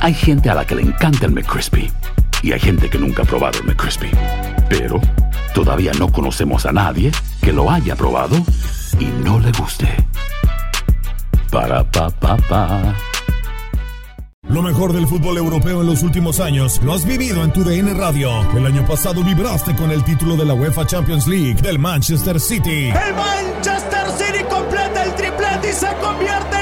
[0.00, 1.90] Hay gente a la que le encanta el McCrispy
[2.42, 4.10] y hay gente que nunca ha probado el McCrispy.
[4.68, 5.00] Pero
[5.54, 8.36] todavía no conocemos a nadie que lo haya probado
[8.98, 9.88] y no le guste.
[11.50, 12.94] Para pa pa pa.
[14.48, 17.94] Lo mejor del fútbol europeo en los últimos años lo has vivido en tu DN
[17.94, 18.30] Radio.
[18.56, 22.88] El año pasado vibraste con el título de la UEFA Champions League del Manchester City.
[22.88, 26.61] El Manchester City completa el triplete y se convierte en.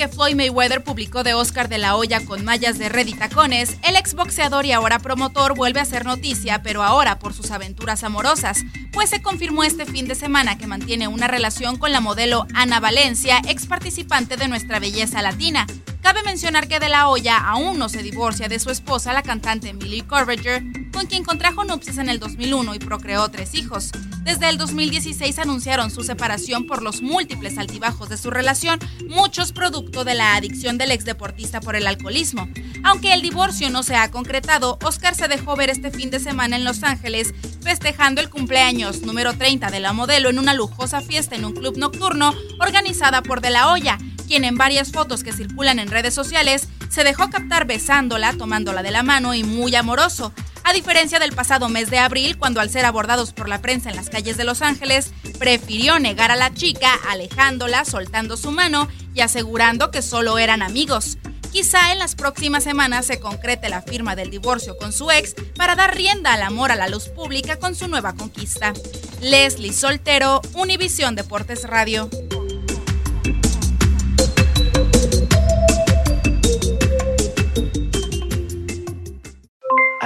[0.00, 3.76] Que Floyd Mayweather publicó de Oscar de la Hoya con mallas de red y tacones,
[3.82, 8.64] el exboxeador y ahora promotor vuelve a hacer noticia, pero ahora por sus aventuras amorosas,
[8.94, 12.80] pues se confirmó este fin de semana que mantiene una relación con la modelo Ana
[12.80, 15.66] Valencia, ex participante de Nuestra Belleza Latina.
[16.00, 19.74] Cabe mencionar que De La Hoya aún no se divorcia de su esposa, la cantante
[19.74, 20.62] Millie Corvager,
[20.94, 23.90] con quien contrajo nupcias en el 2001 y procreó tres hijos.
[24.22, 30.04] Desde el 2016 anunciaron su separación por los múltiples altibajos de su relación, muchos producto
[30.04, 32.48] de la adicción del exdeportista por el alcoholismo.
[32.84, 36.56] Aunque el divorcio no se ha concretado, Oscar se dejó ver este fin de semana
[36.56, 41.34] en Los Ángeles festejando el cumpleaños número 30 de la modelo en una lujosa fiesta
[41.34, 45.78] en un club nocturno organizada por De La Hoya, quien en varias fotos que circulan
[45.78, 50.32] en redes sociales se dejó captar besándola, tomándola de la mano y muy amoroso.
[50.70, 53.96] A diferencia del pasado mes de abril, cuando al ser abordados por la prensa en
[53.96, 59.22] las calles de Los Ángeles, prefirió negar a la chica, alejándola, soltando su mano y
[59.22, 61.18] asegurando que solo eran amigos.
[61.50, 65.74] Quizá en las próximas semanas se concrete la firma del divorcio con su ex para
[65.74, 68.72] dar rienda al amor a la luz pública con su nueva conquista.
[69.20, 72.08] Leslie Soltero, Univisión Deportes Radio.